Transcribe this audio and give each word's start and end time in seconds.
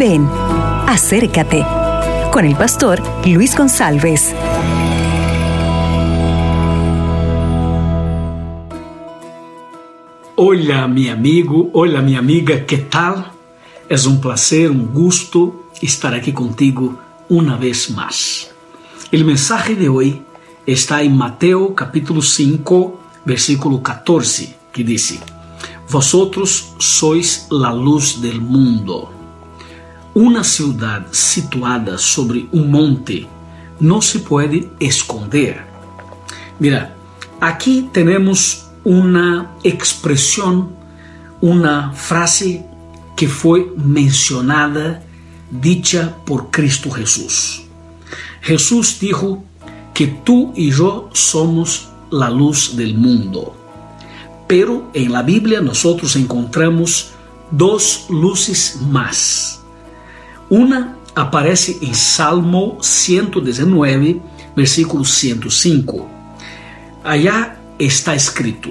Ven, 0.00 0.26
acércate 0.86 1.62
con 2.32 2.46
el 2.46 2.56
pastor 2.56 3.02
Luis 3.26 3.54
González. 3.54 4.34
Hola 10.36 10.88
mi 10.88 11.10
amigo, 11.10 11.68
hola 11.74 12.00
mi 12.00 12.16
amiga, 12.16 12.64
¿qué 12.64 12.78
tal? 12.78 13.30
Es 13.90 14.06
un 14.06 14.22
placer, 14.22 14.70
un 14.70 14.90
gusto 14.90 15.66
estar 15.82 16.14
aquí 16.14 16.32
contigo 16.32 16.98
una 17.28 17.58
vez 17.58 17.90
más. 17.90 18.52
El 19.12 19.26
mensaje 19.26 19.76
de 19.76 19.90
hoy 19.90 20.22
está 20.64 21.02
en 21.02 21.14
Mateo 21.14 21.74
capítulo 21.74 22.22
5, 22.22 23.00
versículo 23.26 23.82
14, 23.82 24.56
que 24.72 24.82
dice, 24.82 25.20
Vosotros 25.90 26.72
sois 26.78 27.48
la 27.50 27.74
luz 27.74 28.22
del 28.22 28.40
mundo. 28.40 29.19
Una 30.14 30.42
ciudad 30.42 31.06
situada 31.12 31.96
sobre 31.96 32.48
un 32.50 32.68
monte 32.68 33.28
no 33.78 34.02
se 34.02 34.18
puede 34.18 34.68
esconder. 34.80 35.64
Mira, 36.58 36.96
aquí 37.40 37.88
tenemos 37.92 38.66
una 38.82 39.52
expresión, 39.62 40.70
una 41.40 41.92
frase 41.92 42.66
que 43.16 43.28
fue 43.28 43.72
mencionada, 43.76 45.00
dicha 45.48 46.16
por 46.26 46.50
Cristo 46.50 46.90
Jesús. 46.90 47.62
Jesús 48.40 48.98
dijo 48.98 49.44
que 49.94 50.08
tú 50.08 50.52
y 50.56 50.72
yo 50.72 51.08
somos 51.12 51.88
la 52.10 52.30
luz 52.30 52.76
del 52.76 52.96
mundo. 52.98 53.56
Pero 54.48 54.90
en 54.92 55.12
la 55.12 55.22
Biblia 55.22 55.60
nosotros 55.60 56.16
encontramos 56.16 57.12
dos 57.52 58.06
luces 58.08 58.80
más 58.90 59.59
una 60.50 60.96
aparece 61.14 61.78
en 61.80 61.94
Salmo 61.94 62.76
119, 62.80 64.20
versículo 64.56 65.04
105. 65.04 66.08
Allá 67.04 67.58
está 67.78 68.14
escrito, 68.14 68.70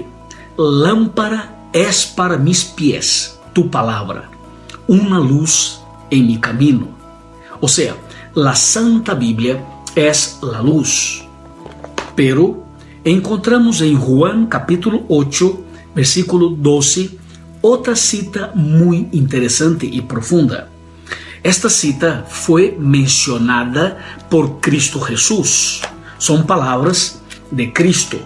lámpara 0.56 1.68
es 1.72 2.06
para 2.06 2.36
mis 2.36 2.64
pies 2.64 3.38
tu 3.52 3.70
palabra, 3.70 4.30
una 4.86 5.18
luz 5.18 5.80
en 6.10 6.26
mi 6.26 6.38
camino. 6.38 6.88
O 7.60 7.68
sea, 7.68 7.96
la 8.34 8.54
Santa 8.54 9.14
Biblia 9.14 9.64
es 9.94 10.38
la 10.42 10.62
luz. 10.62 11.24
Pero 12.14 12.64
encontramos 13.04 13.80
en 13.80 13.98
Juan 13.98 14.46
capítulo 14.46 15.04
8, 15.08 15.64
versículo 15.94 16.50
12, 16.50 17.18
otra 17.62 17.96
cita 17.96 18.52
muy 18.54 19.08
interesante 19.12 19.86
y 19.86 20.02
profunda. 20.02 20.68
Esta 21.42 21.70
cita 21.70 22.26
fue 22.28 22.76
mencionada 22.78 23.96
por 24.28 24.60
Cristo 24.60 25.00
Jesús. 25.00 25.80
Son 26.18 26.46
palabras 26.46 27.22
de 27.50 27.72
Cristo 27.72 28.18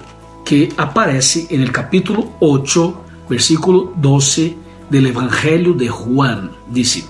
que 0.45 0.73
aparece 0.77 1.47
en 1.51 1.63
el 1.63 1.71
capítulo 1.71 2.33
8, 2.41 3.05
versículo 3.29 3.93
12 3.97 4.57
del 4.91 5.07
Evangelio 5.07 5.75
de 5.75 5.89
Juan. 5.89 6.51
Dice, 6.69 7.05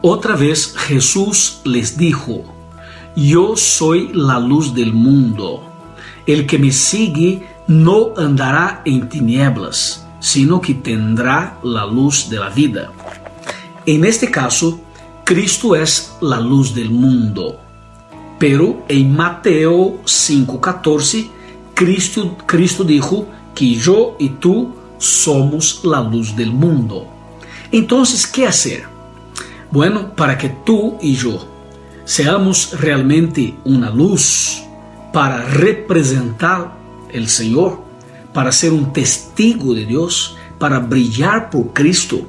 otra 0.00 0.36
vez 0.36 0.76
Jesús 0.76 1.60
les 1.64 1.96
dijo, 1.96 2.44
yo 3.16 3.56
soy 3.56 4.10
la 4.12 4.38
luz 4.38 4.74
del 4.74 4.92
mundo. 4.92 5.72
El 6.24 6.46
que 6.46 6.58
me 6.58 6.70
sigue 6.70 7.44
no 7.66 8.12
andará 8.16 8.82
en 8.84 9.08
tinieblas, 9.08 10.06
sino 10.20 10.60
que 10.60 10.74
tendrá 10.74 11.58
la 11.64 11.84
luz 11.84 12.30
de 12.30 12.38
la 12.38 12.50
vida. 12.50 12.92
En 13.86 14.04
este 14.04 14.30
caso, 14.30 14.80
Cristo 15.24 15.74
es 15.74 16.12
la 16.20 16.38
luz 16.38 16.74
del 16.74 16.90
mundo. 16.90 17.58
Pero 18.38 18.84
en 18.88 19.16
Mateo 19.16 20.00
5:14, 20.04 21.30
Cristo, 21.72 22.36
Cristo 22.44 22.84
dijo 22.84 23.26
que 23.54 23.74
yo 23.74 24.16
y 24.18 24.28
tú 24.28 24.74
somos 24.98 25.80
la 25.82 26.02
luz 26.02 26.36
del 26.36 26.52
mundo. 26.52 27.06
Entonces, 27.72 28.26
¿qué 28.26 28.46
hacer? 28.46 28.84
Bueno, 29.70 30.14
para 30.14 30.36
que 30.36 30.50
tú 30.50 30.98
y 31.00 31.14
yo 31.14 31.48
seamos 32.04 32.78
realmente 32.78 33.54
una 33.64 33.88
luz 33.88 34.62
para 35.10 35.42
representar 35.46 36.76
el 37.10 37.28
Señor, 37.28 37.82
para 38.34 38.52
ser 38.52 38.74
un 38.74 38.92
testigo 38.92 39.72
de 39.72 39.86
Dios, 39.86 40.36
para 40.58 40.80
brillar 40.80 41.48
por 41.48 41.72
Cristo, 41.72 42.20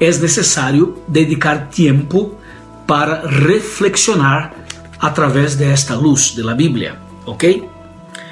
es 0.00 0.20
necesario 0.20 0.98
dedicar 1.06 1.70
tiempo 1.70 2.38
para 2.86 3.20
reflexionar 3.20 4.54
a 4.98 5.14
través 5.14 5.58
de 5.58 5.72
esta 5.72 5.94
luz 5.94 6.34
de 6.34 6.42
la 6.42 6.54
Biblia, 6.54 6.98
¿ok? 7.26 7.44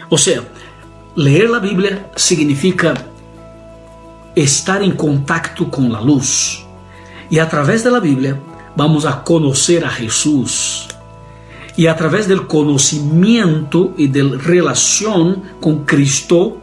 O 0.09 0.19
sea, 0.19 0.43
leer 1.15 1.51
la 1.51 1.59
Biblia 1.59 2.11
significa 2.17 2.95
estar 4.35 4.83
en 4.83 4.93
contacto 4.93 5.71
con 5.71 5.93
la 5.93 6.01
luz. 6.01 6.65
Y 7.31 7.39
a 7.39 7.49
través 7.49 7.85
de 7.85 7.91
la 7.91 8.01
Biblia 8.01 8.41
vamos 8.75 9.05
a 9.05 9.23
conocer 9.23 9.85
a 9.85 9.91
Jesús. 9.91 10.89
Y 11.77 11.87
a 11.87 11.97
través 11.97 12.27
del 12.27 12.47
conocimiento 12.47 13.95
y 13.97 14.09
de 14.09 14.25
la 14.25 14.39
relación 14.39 15.43
con 15.61 15.85
Cristo, 15.85 16.59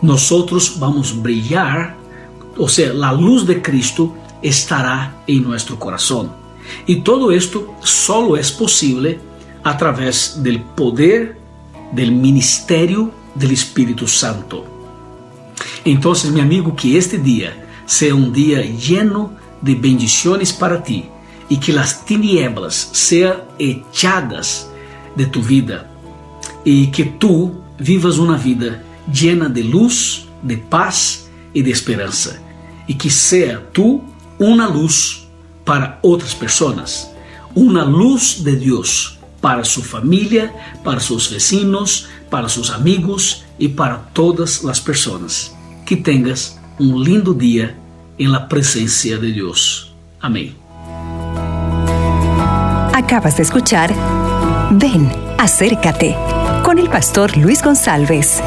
nosotros 0.00 0.78
vamos 0.78 1.12
a 1.12 1.22
brillar, 1.22 1.97
o 2.58 2.68
sea, 2.68 2.92
la 2.92 3.12
luz 3.12 3.46
de 3.46 3.62
Cristo 3.62 4.14
estará 4.42 5.22
en 5.26 5.42
nuestro 5.44 5.78
corazón. 5.78 6.30
Y 6.86 7.00
todo 7.00 7.32
esto 7.32 7.74
solo 7.82 8.36
es 8.36 8.52
posible 8.52 9.20
a 9.64 9.76
través 9.76 10.42
del 10.42 10.60
poder 10.60 11.38
del 11.92 12.12
ministerio 12.12 13.12
del 13.34 13.52
Espíritu 13.52 14.06
Santo. 14.06 14.64
Entonces, 15.84 16.30
mi 16.30 16.40
amigo, 16.40 16.74
que 16.76 16.98
este 16.98 17.18
día 17.18 17.66
sea 17.86 18.14
un 18.14 18.32
día 18.32 18.60
lleno 18.60 19.32
de 19.62 19.74
bendiciones 19.74 20.52
para 20.52 20.82
ti 20.82 21.06
y 21.48 21.56
que 21.56 21.72
las 21.72 22.04
tinieblas 22.04 22.90
sean 22.92 23.44
echadas 23.58 24.68
de 25.16 25.26
tu 25.26 25.42
vida 25.42 25.90
y 26.64 26.88
que 26.88 27.04
tú 27.04 27.54
vivas 27.78 28.18
una 28.18 28.36
vida 28.36 28.82
llena 29.10 29.48
de 29.48 29.64
luz, 29.64 30.26
de 30.42 30.58
paz 30.58 31.28
y 31.54 31.62
de 31.62 31.70
esperanza. 31.70 32.38
Y 32.88 32.94
que 32.94 33.10
sea 33.10 33.62
tú 33.72 34.02
una 34.38 34.68
luz 34.68 35.28
para 35.64 36.00
otras 36.02 36.34
personas, 36.34 37.12
una 37.54 37.84
luz 37.84 38.42
de 38.42 38.56
Dios 38.56 39.18
para 39.40 39.64
su 39.64 39.82
familia, 39.82 40.52
para 40.82 40.98
sus 40.98 41.30
vecinos, 41.30 42.08
para 42.30 42.48
sus 42.48 42.70
amigos 42.70 43.44
y 43.58 43.68
para 43.68 44.08
todas 44.12 44.64
las 44.64 44.80
personas. 44.80 45.54
Que 45.86 45.96
tengas 45.96 46.58
un 46.80 47.04
lindo 47.04 47.32
día 47.32 47.78
en 48.18 48.32
la 48.32 48.48
presencia 48.48 49.18
de 49.18 49.32
Dios. 49.32 49.92
Amén. 50.20 50.56
Acabas 52.92 53.36
de 53.36 53.44
escuchar 53.44 53.94
Ven, 54.70 55.10
acércate 55.38 56.14
con 56.62 56.78
el 56.78 56.90
pastor 56.90 57.34
Luis 57.38 57.62
González. 57.62 58.42